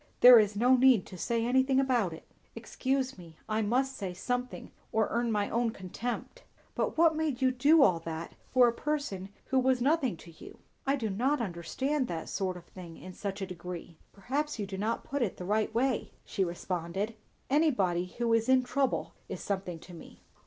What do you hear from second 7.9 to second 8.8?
that for a